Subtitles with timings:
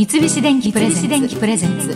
[0.00, 0.88] 三菱電機プレ
[1.58, 1.94] ゼンツ。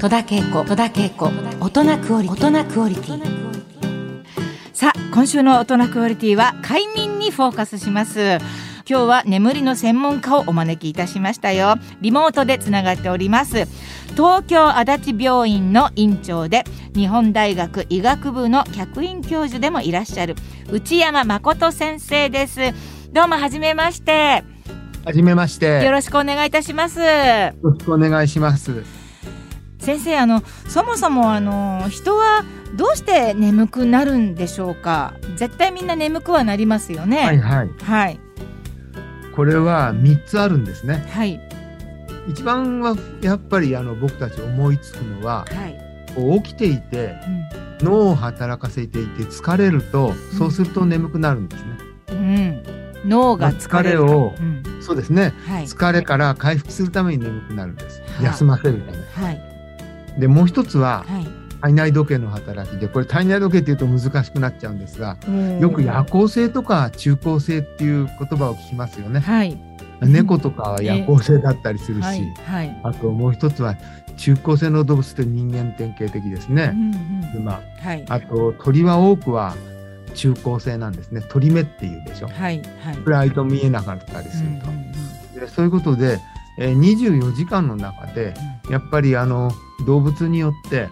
[0.00, 0.64] 戸田恵子。
[0.64, 1.30] 戸田恵子。
[1.60, 4.24] 大人クオリティ。
[4.72, 8.38] さあ今週の大人クオリティは快眠にフォーカスします。
[8.88, 11.74] 今日は眠りの専門家をお招きいたしましたよ。
[12.00, 13.66] リモートでつながっております。
[14.12, 20.36] 東京足立病院の院長で日本大学医学部の客員教授でもいらっしゃる
[20.70, 22.72] 内山誠先生です。
[23.12, 24.53] どうも初めまして。
[25.04, 25.84] はじめまして。
[25.84, 27.06] よろしくお願いいたしますよ
[27.62, 28.84] ろしくお願いします。
[29.78, 32.42] 先生あのそもそもあの人は
[32.74, 35.12] どうして眠くなるんでしょうか？
[35.36, 37.68] 絶対みんな眠くはなりますよねはいはい。
[37.82, 38.20] はい
[39.34, 41.06] これは三つあるんですね。
[41.10, 41.38] はい
[42.26, 45.44] 一番はやっぱりあの僕たち思いつくのは、
[46.16, 47.14] はい、起きていて
[47.80, 51.68] 脳を働かせていて疲れると、そうすると眠くなるんですね。
[52.08, 52.62] うんうん、
[53.04, 54.62] 脳が疲れをうん。
[54.82, 55.32] そうですね。
[55.46, 55.64] はい。
[55.64, 58.02] 疲れから回復するために眠くなるんです。
[58.16, 58.24] はい。
[58.24, 59.26] 休ませるため。
[59.28, 59.40] はい。
[60.20, 61.26] でもう一つははい。
[61.60, 65.16] 体内時計の働きで、これ体内時計っていうと難しくなっちゃうんですが、
[65.60, 69.20] よく夜行性とか中高性っていう言葉を聞きますよね。
[69.20, 69.58] はい。
[70.02, 72.20] 猫とかは夜行性だったりするし、はい。
[72.44, 72.80] はい。
[72.82, 73.76] あともう一つは
[74.18, 76.66] 中高性の動物って人間典型的ですうね。
[76.66, 76.70] ん
[77.34, 77.40] うん。
[77.40, 77.62] 馬。
[77.80, 78.04] はい。
[78.10, 79.54] あと鳥は多くは
[80.14, 81.22] 中高性なんですね。
[81.28, 82.28] 鳥目っていうでしょ。
[82.28, 84.68] はいはい暗いと見えなかったりすると。
[84.68, 84.94] うんうんうん
[85.40, 86.20] でそういうことで、
[86.58, 88.34] えー24時間の中で
[88.70, 89.50] やっぱりあの
[89.84, 90.88] 動物によって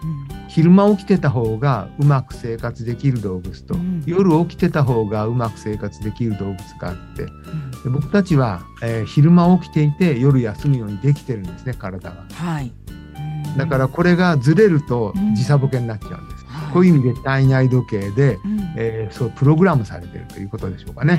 [0.49, 12.25] 昼間起きてた方がうまく生活できる動物と、うん夜起きてた方がうまく生活できる動物があってうんで僕たちは、えー昼間起きていて夜休むようにできてるんですね体が。
[12.33, 16.32] はいうんだからこれがずれるとうん時差ボケになっちゃうんです。
[16.73, 18.73] はいこういう意味で体内時計で、うん。
[18.75, 21.13] えーそうプログラムされてるということでしょうかね。
[21.13, 21.17] う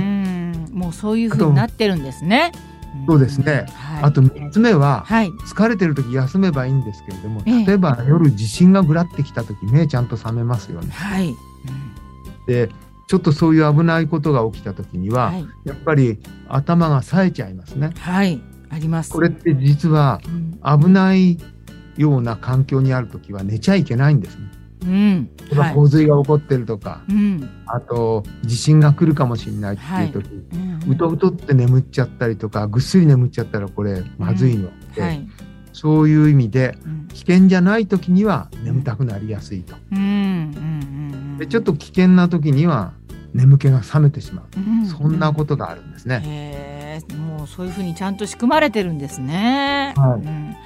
[0.75, 0.79] ん。
[0.79, 2.53] もうそういう風になってるんですね。
[3.07, 3.67] そうですね。
[3.75, 4.03] はい。
[4.05, 5.31] あと3つ目は、はい。
[5.31, 7.67] 疲れてる時休めばいいんですけれどもええ。
[7.67, 10.91] 例えば夜地震がぐらってきた時目ちゃんと覚めますよね。
[10.91, 11.29] はい。
[11.29, 11.37] うん
[12.47, 12.69] で
[13.07, 15.47] ちょっとそういう危ないことが起きた時には、はい。
[15.65, 17.91] やっぱり頭が冴えちゃいますね。
[17.99, 18.41] はい。
[18.71, 19.11] あります。
[19.11, 20.21] これって実は
[20.65, 20.81] うん。
[20.81, 21.39] 危ない
[21.97, 24.51] ような環境にある時は寝ちゃいけないんですね。
[24.85, 25.31] うん。
[25.75, 27.49] 洪水が起こってるとか、うん。
[27.67, 35.29] あと地震が来るかもしれないっていう時、うんうとうとって眠っちゃったりとかぐっすり眠っちゃったらこれまずいので、はい。
[35.73, 37.09] そういう意味でうん。
[37.09, 39.77] 危険じゃない時には眠たくなりやすいと。
[39.93, 40.11] うんうんう
[41.37, 42.93] んでちょっと危険な時には
[43.33, 44.45] 眠気が覚めてしまう。
[44.57, 47.01] うんそんなことがあるんですね。
[47.17, 49.95] もうそういうふうにちゃんと仕組まれてるんですね。
[49.97, 50.21] はい。
[50.21, 50.57] うん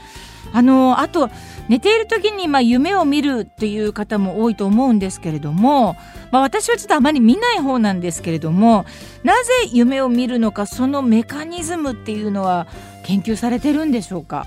[0.53, 1.31] あのあと
[1.69, 5.97] 寝ている時にまあ夢を見るっていう方も多いと思うんですけれども、
[6.31, 8.87] まあ、私はちょっとあまり見ない方なんですけれども
[9.25, 12.67] なぜ夢を見るのかそのメカニズムっていうのは
[13.05, 14.47] 研究されてるんでしょうか？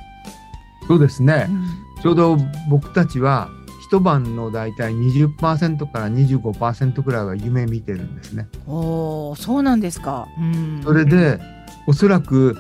[0.88, 1.52] そうですねう。
[1.52, 2.38] んちょうど
[2.70, 3.50] 僕たちは
[3.84, 8.48] 一晩のだいたい20%から25%くらいは夢見てるんですね。
[8.66, 10.28] おーそうなんですか。
[10.40, 11.40] うん、それで
[11.88, 12.58] おそらく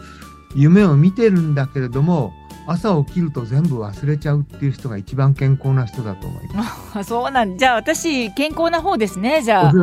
[0.55, 2.33] 夢を見てるんだけれども
[2.71, 6.97] 朝起きると全部忘れちゃうっていう人が一番健康な人だと思います。
[6.99, 9.73] あ そうなんじゃあ私健康な方ですねじゃあ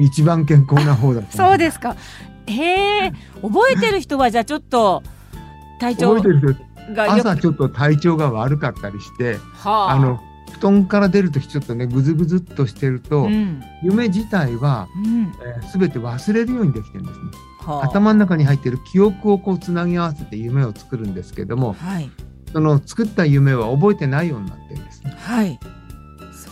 [0.00, 1.22] 一番健康な方だ。
[1.30, 1.96] そうですか。
[2.46, 3.12] へえ
[3.42, 5.02] 覚えてる人はじゃあちょっと
[5.78, 10.20] 体調覚えてる人が朝ちょっと体調が悪かったりしてはああの
[10.52, 17.24] 布団から出るときちょっとねぐずぐずっとしてると、うん夢自体は、うんえー、全て忘れるようにできてるんですね。
[17.60, 22.10] はあ頭の中に入ってる記憶をこうつなぎ合わせて夢を作るんですけどもはい
[22.52, 25.14] その作った夢は覚えてないようになってるんですね。
[25.18, 25.58] はい。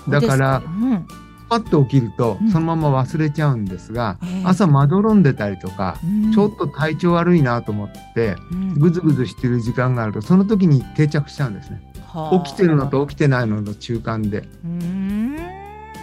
[0.09, 1.07] だからうん。
[1.49, 2.51] パッと起きるとうん。
[2.51, 4.43] そのまま忘れちゃうんですが、ええ。
[4.45, 6.33] 朝まどろんでたりとか、うん。
[6.33, 8.75] ちょっと体調悪いなと思ってうん。
[8.75, 11.83] ぐずぐずしてる時間があるとその時に定着しちゃうんですね。
[12.07, 12.45] はあ。
[12.45, 14.49] 起きてるのと起きてないのの中間で。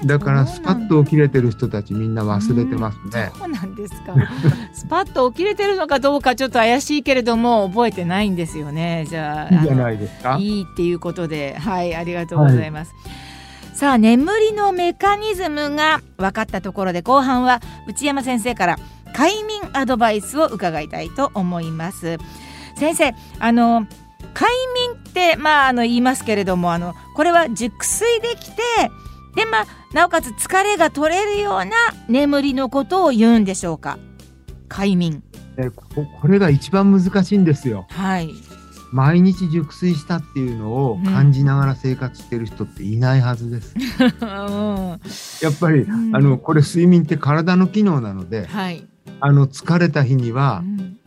[0.05, 3.31] だからスパッと起きれてる人たちみんな忘れてますね。
[3.37, 4.13] そうなんですか。
[4.73, 9.05] スパッと起きれてるのかどうかちょっと怪しいけれども覚えてないんですよね。
[9.09, 10.37] じゃあいいじゃないですか。
[10.39, 11.55] いいっていうことで。
[11.57, 12.93] はいありがとうございます、
[13.73, 18.79] さあ眠りのメカニズムが分かったところで後半は内山先生から
[19.13, 22.17] 快眠アドバイスを伺いたいと思います。
[22.77, 23.87] 先生あの
[24.33, 28.61] 快眠ってまああの言いますけれどもあのこれは熟睡できて
[29.35, 31.71] でまあなおかつ疲れが取れるような
[32.07, 33.97] 眠りのことを言うんでしょうか？
[34.67, 35.23] 快眠。
[35.57, 35.85] ねこ
[36.21, 37.85] これが一番難しいんですよ。
[37.89, 38.29] はい。
[38.91, 43.75] 毎日熟睡したっていうのを感じながら生活してる人っていないはずです。
[43.75, 44.99] う ん
[45.41, 46.15] やっぱり、うん。
[46.15, 48.87] あのこれ睡眠って体の機能なのではい、
[49.19, 50.97] あの疲れた日にはうん。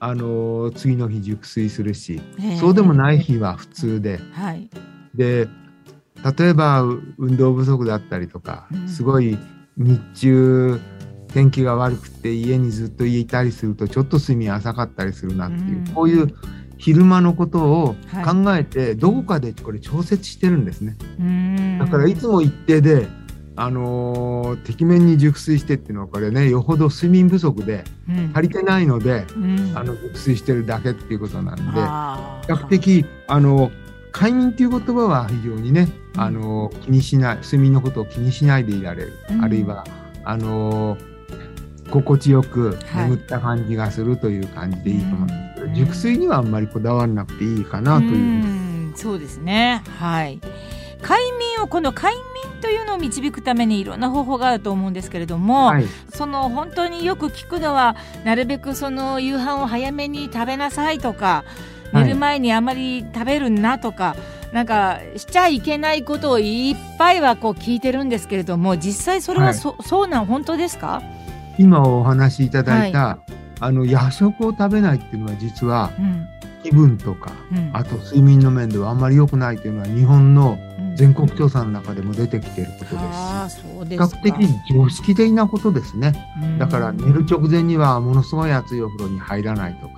[0.00, 4.68] あの次の日熟睡するし、ええそうでもない日は普通で、はい。
[5.14, 5.48] で
[6.38, 8.88] 例えばう運動不足だったりとか、うん。
[8.88, 9.38] すごい
[9.76, 10.80] 日中
[11.28, 15.86] 天気が悪くて家にずっといたりするとちょっと睡眠浅かったりするなっていう、うん。
[15.88, 16.34] こういう
[16.78, 18.24] 昼間のことをはい。
[18.24, 20.96] 考えて、どこかでこれ調節してるんですね。
[21.78, 23.08] だからいつも一定で、
[23.56, 28.30] あのー、てきめんに熟睡してっていうのはこれねよほど睡眠不足でうん。
[28.32, 29.72] 足りてないので、うん。
[29.74, 31.62] あの熟睡してるだけっていうことなんで。
[31.62, 33.70] 比較的あの
[34.18, 36.20] 快眠っていう言葉は非常にね、うん。
[36.20, 39.44] あの気にしない睡眠のことを気にしないでいられる、うん。
[39.44, 39.84] あるいは
[40.24, 40.98] あの
[41.90, 43.10] 心地よくはい。
[43.10, 45.74] 眠った感じがするという感じでいいと思うんですけど、うん。
[45.74, 48.12] 熟睡にはあんまりこだわらなくていいかなという。
[48.14, 48.92] うん。
[48.96, 49.82] そうですね。
[49.98, 50.40] はい。
[51.00, 57.94] 快眠をこの快眠というのを導くためにいろんな方法があると思うんですけれども、はい、その本当によく聞くのは
[58.24, 64.16] なるべくその夕飯を早めに食べなさいとかはい寝る前にあまり食べるなとか、
[64.52, 69.54] なんかしちゃいけないことをいっぱいはこう聞いてるんですけれども実際それははい。
[69.54, 71.02] そ,、そうなん本当ですか、
[71.58, 73.18] 今お話しいただいた、
[73.60, 76.26] あの夜食を食べないっていうのは実はうん。
[76.60, 77.70] 気分とかうん。
[77.72, 80.96] あと睡眠の面ではあんまり良くないというのは日本のうん。
[80.96, 83.64] 全国調査の中でも出てきていることです。
[83.80, 84.16] う比ですか。
[84.16, 86.12] 較的常識的なことですね。
[86.42, 86.58] うん。
[86.58, 89.97] だから寝る直前にはものすごい熱いお風呂に入らないとか、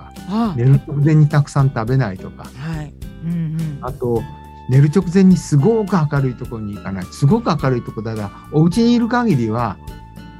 [0.55, 2.93] 寝る直前にたくさん食べないとか、はい。
[3.25, 3.77] うんうん。
[3.81, 4.21] あと
[4.69, 7.05] 寝る直前にすごく明るいところに行かない。
[7.05, 9.77] すごく明るいところだから、お家にいる限りは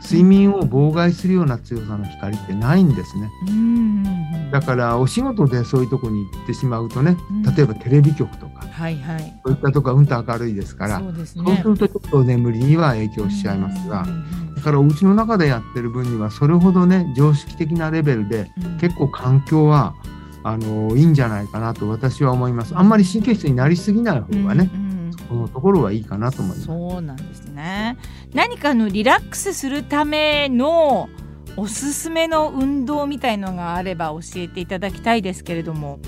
[0.03, 3.29] 睡眠を妨害するような強さの光ってないんですね。
[3.47, 9.39] うんうんうんだからお仕事でそういうところに行ってしまうとねうん、例えばテレビ局とか、はいはい。
[9.45, 18.77] そういったとこはうんと明るいですから、そうですそうねするとちょっと眠りには影響しちゃいますがうん、うんだからお家の中でやってる分にはそれほどね常識的なレベルでうん。
[18.77, 19.95] 結構環境は
[20.43, 22.77] あのいいんじゃないかなと私は思います。
[22.77, 24.91] あんまり神経質になりすぎない方がね、うんうん
[25.27, 26.67] このところはいいかなと思います。
[26.67, 27.97] そうなんですね。
[28.33, 31.07] 何かのリラックスするための
[31.55, 35.99] おすすめの運動みたいのがあれば教えていただきたいですけれども。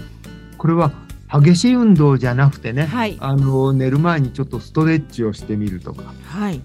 [0.57, 0.91] これは
[1.31, 3.17] 激しい運動じゃなくてね、はい。
[3.19, 6.61] あの寝る前にちょっとストレッチをしてみるとか、はい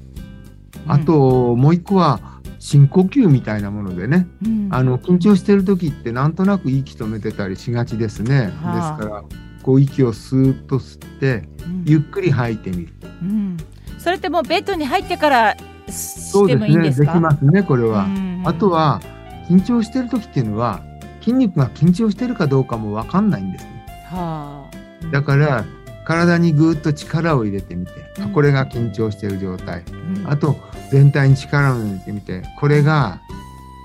[0.87, 2.21] あ、ともう一個は
[2.59, 8.53] 深呼吸みたいなものでね、うんあの緊張してる時ってなんとなく息止めてたりしがちですね。
[8.63, 9.25] はあですから
[9.63, 12.93] こう息をスーッと吸ってうんゆっくり吐いてみる。
[13.23, 13.57] うん
[13.99, 15.57] それってもうベッドに入ってから
[15.89, 16.69] してもそうですね。
[16.69, 17.13] いいんですか？
[17.13, 18.05] できますねこれは。
[18.05, 19.01] うんあとは
[19.49, 20.83] 緊張してる時っていうのは
[21.21, 23.87] 筋肉が緊張してるかどうかもわかんないんですね。
[24.11, 25.65] はあだから
[26.05, 27.93] 体にぐーっと力を入れてみて、
[28.33, 29.83] これが緊張してる状態。
[30.17, 30.57] うんあと
[30.91, 33.21] 全体に力を入れてみて、これが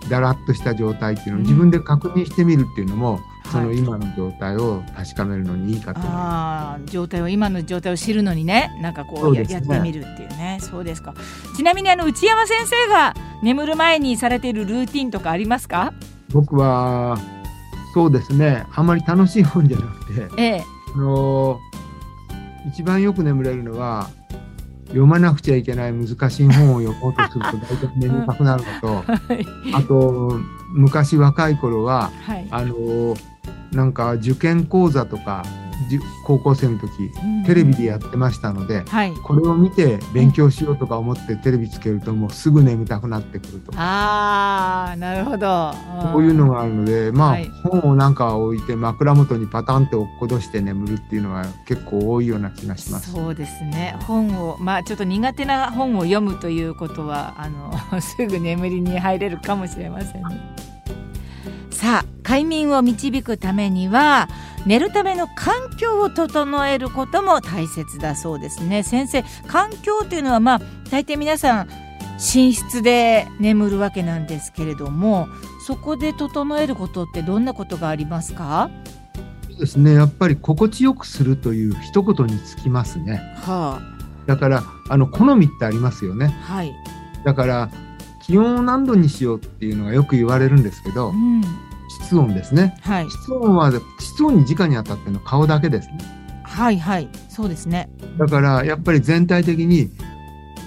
[0.10, 3.20] だらっとした状態っていうのを自分で確認してみるっていうのも、
[3.52, 9.46] そのはい今の状態を確かめるのにいいかと思いまあー状態を今の状態を知るのにねなんかこうね。
[9.50, 10.58] やってみるっていうね。
[10.62, 11.14] そうですか。
[11.56, 13.14] ちなみにあの内山先生が
[13.44, 15.94] 眠る前にされているルーティンとかありますか？
[16.30, 16.34] す。
[16.34, 17.18] 僕は
[17.94, 20.64] そうですね、あんまり楽しい本じゃなくて、ええ。
[20.96, 21.60] あの
[22.68, 24.10] 一番よく眠れるのは
[24.94, 29.46] 読まなくちゃいけない難しい本を読もうとすると大体眠たくなるのとはい。
[29.74, 32.48] あと昔若い頃ははい。
[32.52, 33.16] あの
[33.72, 35.44] なんか受験講座とか
[36.26, 37.44] 高校生の時うん。
[37.46, 39.14] テレビでやってましたのではい。
[39.24, 43.72] これを見て勉強しようとか思ってテレビつけるともうすぐ眠たくなってくると。
[43.72, 45.74] かああなるほど。
[46.14, 47.50] こういうのがあるのでまあ、はい。
[47.64, 53.12] 本をなんか置いて枕元にパタンって落っことして眠るっていうのは結構多いような気がします。
[53.12, 53.96] そうですね。
[54.02, 60.73] 本をまあちょっと苦手な本を読むということはあの すぐ眠りに入れるかもしれませんね
[61.84, 64.30] さあ快眠を導くためには
[64.66, 68.84] 寝るための環境を整えることも大切だそうですね。
[68.84, 71.68] 先生環境というのはまあ大抵皆さん
[72.14, 75.28] 寝室で眠るわけなんですけれども
[75.68, 78.70] そこで整えることってどんなことがありますか？
[79.50, 79.94] そうですね。
[79.94, 83.18] やっぱり心地よくするという一言につきますね。
[83.42, 83.82] は
[84.26, 86.34] だからあの好みってありますよね。
[86.48, 86.74] あはい、
[87.26, 87.70] だから
[88.26, 91.42] 気温を何度にしようっていうのがよく言われるんですけどうん、
[92.04, 92.78] 室温ですね。
[92.82, 93.10] はい。
[93.10, 95.98] 室温は室温に直に当たってるのは顔だけですね。
[96.44, 97.10] はいはい。
[97.30, 97.90] そうですね。
[98.18, 99.90] だからやっぱり全体的に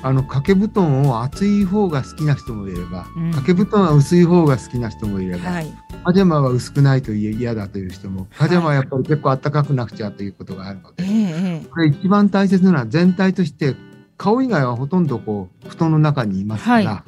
[0.03, 3.31] あの掛け布団を厚い方が好きな人もいれば、うん。
[3.31, 5.73] 掛け布団は薄い方が好きな人もいれば、はい。
[6.05, 11.67] パジャマは薄くないと嫌だという人もパジャマはやっぱり結構暖かくなくちゃということがあるので、ええええ。
[11.69, 13.75] これ一番大切なのは全体として
[14.17, 17.05] 顔以外はほとんどこう布団の中にいますから、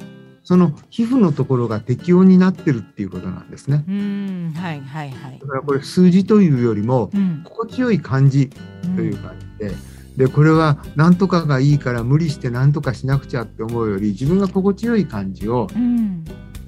[0.49, 3.85] その皮膚のところが適温になってるっていうことなんですね。
[3.87, 4.51] うん。
[4.55, 5.39] はいはいはい。
[5.39, 7.43] だからこれ数字というよりもうん。
[7.43, 8.49] 心地よい感じ
[8.95, 9.75] という感じで、
[10.17, 16.25] でこれは何とかがいいから無理して何とかしなくちゃって思うより自分が心地よい感じを、うん。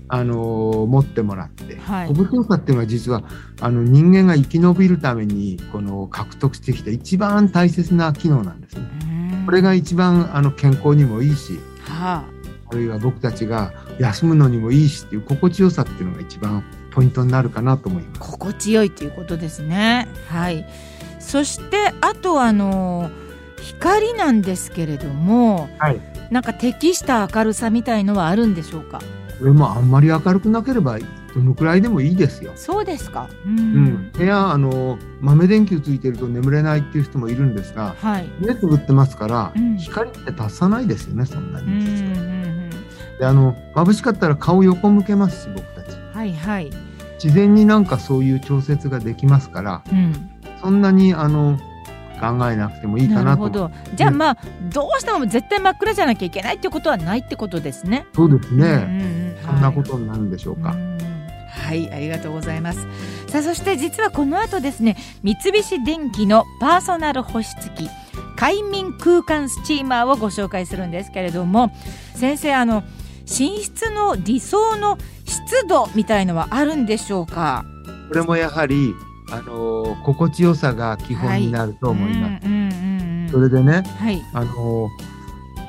[0.09, 2.07] あのー持ってもらって、はい。
[2.09, 3.23] 心地よさっていうのは実は
[3.61, 8.87] あの人間が生き延びるためにこの獲得してきた一番大切な機能なんですね。
[9.05, 9.45] うん。
[9.47, 11.53] これが一番あの健康にもいいし。
[11.87, 12.40] はあ
[12.71, 18.31] るいは僕たちが休むのにもいいしっていう心地よさっていうのが一番ポイントになるかなと思いあます。
[18.31, 20.07] 心地よいということですね。
[20.27, 20.65] はい。
[21.19, 23.09] そしてあとあの
[23.61, 26.01] 光なんですけれどもはい。
[26.31, 28.99] なんか適した明るさみたいのはあるんでしょうか？
[29.39, 32.51] これもあんまり明るくなければどのくらいでもいいですよ。
[32.55, 33.29] そうですか。
[33.45, 33.57] ううん。
[33.85, 38.29] ん、部屋あの豆電球ついてると眠れないっていう人もいるんですがはい。
[38.39, 39.77] 目つぶってますから、うん。
[39.77, 41.79] 光って達さないですよねそんなうんうん。
[41.79, 42.30] に実は。
[43.21, 45.95] うんであの眩しかったら顔横向けますし僕たち。
[46.13, 46.71] はいはい。
[47.23, 50.31] 自然になんかそういう調節ができますからうん。
[50.59, 51.59] そんなにあの
[52.19, 53.25] 考えなくてもいいかなと。
[53.25, 53.71] なるほど。
[53.93, 54.37] じゃあまあ
[54.73, 58.07] どうしても絶対真っ暗じゃなきゃいけないっていうことはないってことですね。
[58.15, 60.71] そうですね、うんそんなことになるんでしょうか。
[60.71, 60.97] うん。
[61.49, 62.87] はいありがとうございます。
[63.27, 67.89] さあそして実はこの後ですね三菱電機のパーソナル保湿器
[68.35, 71.71] 快眠空間スチーマーをご紹介するんですけれども
[72.15, 72.83] 先生あの
[73.31, 77.63] 寝室の理想の湿度みたいのはあるんでしょうか？
[78.09, 78.93] これもやはり
[79.31, 82.45] あの心地よさが基本になると思います。
[82.45, 83.29] うんうんうんうん。
[83.31, 84.21] それでねはい。
[84.33, 84.89] あの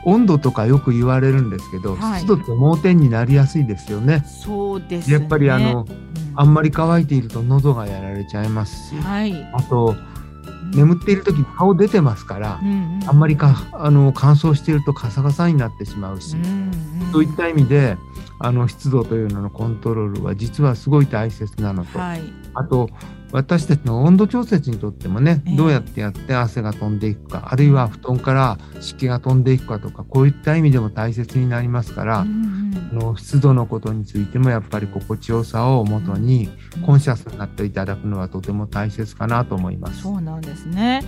[0.04, 2.20] 温度とかよく言われるんですけど、はい。
[2.20, 4.24] 湿度って盲点になりやすいですよね。
[4.26, 5.14] そうですね。
[5.14, 6.12] やっぱりあのうん。
[6.34, 9.34] あんまり乾いていると喉がやられちゃいますし、はい。
[9.52, 9.94] あと
[10.74, 13.08] 眠っている時に顔出てますからう、んうん。
[13.08, 16.72] あんまりかあの乾燥しているとカサカサになってしまうし、うんうん
[17.12, 17.98] そういった意味で
[18.38, 22.22] あの湿度というののコントロールは実はすごい大切なのと、はい。
[22.54, 22.88] あと
[23.32, 25.56] 私たちの温度調節にとってもね、ええ。
[25.56, 36.48] どうやってやって汗が飛んでいくかあるいは布団から湿気が飛んでいくかとかこういった意味でも大切になりますから、うんうんあの湿度のことについてもやっぱり心地よさをもとに
[36.84, 40.02] コンシャスになっていただくのはとても大切かなと思います。
[40.02, 41.02] そうなんですね。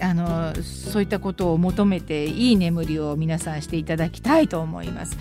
[0.00, 5.16] あのそういったことを求めていい眠りを皆さんしていただきたいと思います。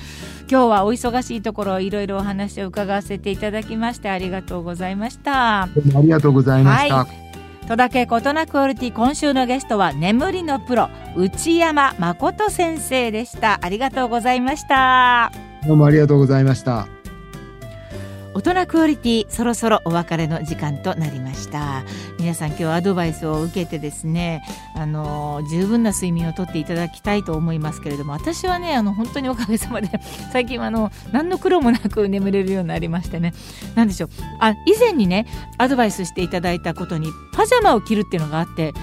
[0.49, 5.63] 今日はお忙しいところいろいろお話を伺わせていただきましてありがとうございました。
[5.63, 5.69] あ
[6.01, 6.95] りがとうございました。
[6.95, 7.07] は
[7.67, 13.59] 戸田恵子大人クオリティ今週のゲストは眠りのプロ内山誠先生でした。
[13.61, 15.31] ありがとうございました。
[15.67, 16.87] どうもありがとうございました。
[18.33, 21.83] 大人クオリティそろそろお別れの時間となりました。
[22.17, 24.41] 皆さん今日アドバイスを受けてですね
[24.73, 29.89] あの十分な睡眠をとっていただきたいと思いますけれども私はねあの本当におかげさまで
[30.31, 33.33] 最近はあの何の苦労もなく眠れるようになりましてね。
[33.75, 34.09] 何でしょう。
[34.39, 35.27] あ以前にね
[35.59, 38.73] アドバイスしていただいたことにパジャマを着るっていうのがあって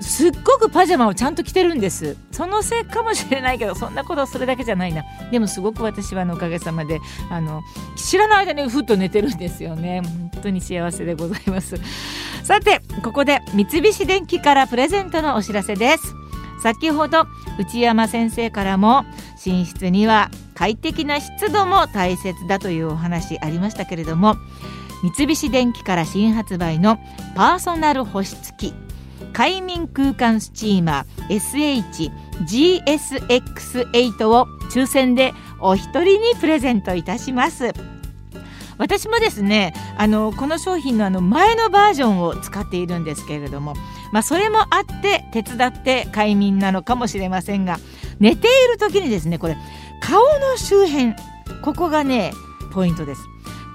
[0.00, 2.16] すっごくパジャマをちゃんと着てるんです。
[2.30, 5.02] そのせいかもしれないけどそんなことそれだけじゃないな。
[5.30, 7.62] でもすごく私はあのおかげさまであの
[7.96, 10.02] 知らない間にふっと寝てるんですよね。
[10.02, 11.76] 本当に幸せでございます。
[12.42, 16.14] さてここで三菱電機からプレゼントのお知らせです。
[16.62, 17.26] 先ほど
[17.58, 19.04] 内山先生からも
[19.44, 24.36] 寝室には快適な湿度も大切だというお話ありましたけれども
[25.02, 26.98] 三菱電機から新発売の
[27.34, 28.72] パーソナル保湿器
[29.34, 31.40] 快眠空間スチーマー
[32.46, 37.74] SHGSX8 を抽選でお一人にプレゼントいたします。
[38.78, 43.74] 私もですねあのこの商品のあの前のバージョンを使っているんですけれども、
[44.12, 47.78] まあ、それもあって手伝って快眠なのかもしれませんが
[48.18, 49.56] 寝ている時にですねこれ
[50.00, 51.14] 顔の周辺
[51.62, 52.32] ここがね
[52.72, 53.33] ポイントです。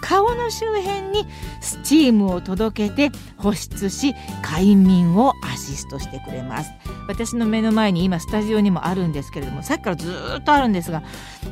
[0.10, 1.28] 顔の周辺に
[1.62, 6.72] スチームを届けて保湿し快眠をアシストしてくれます。
[7.08, 11.04] 私の目の前に今スタジオにもあるんですけれどもさっきからずっとあるんですが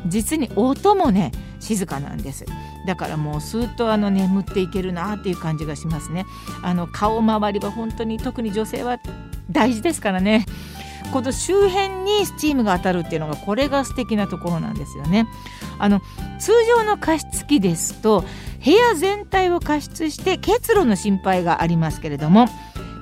[0.07, 2.45] 実に音もね静かなんです。
[2.87, 6.25] だからもうスーッとあの眠っていけるなっていう感じがしますね。
[6.63, 8.97] あの顔周りは本当に特に女性は
[9.51, 10.47] 大事ですからね。
[11.11, 15.27] この周辺にスチームが当たるっていうのがこれが素敵なところなんですよね。
[15.79, 16.01] あの
[16.39, 18.23] 通常の加湿器ですと
[18.63, 22.47] 部屋全体を加湿して結露の心配がありますけれども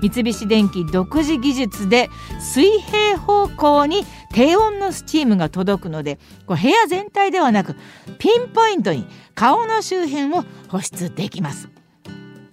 [0.01, 2.09] 三菱電機独自技術で
[2.39, 7.75] 水平方向に低温のスチームが届くのでこう部屋全体ではなく
[8.19, 11.69] ピンポイントに顔の周辺を保湿できます。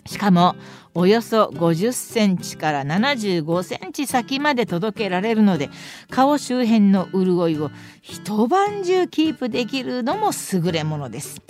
[0.07, 0.57] しかも
[0.95, 5.71] およそ50センチから75センチ先まで届けられるので
[6.11, 7.71] 顔周辺の潤いを
[8.03, 11.41] 一晩中キープできるのも優れものです。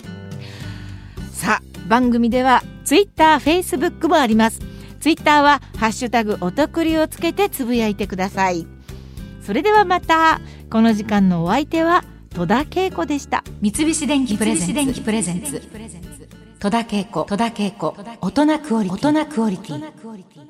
[1.31, 4.61] さあ番組では Twitter、Facebook もあります。
[5.01, 8.65] ツイッターはハッシュタグお得りをつけてつぶやいてください。
[9.41, 13.43] それではまたこの時間のお相手は戸田恵子でした。
[13.61, 15.61] 三菱電機プレゼンツ
[16.63, 17.25] 戸田恵子
[18.21, 20.42] 大人クオリティ。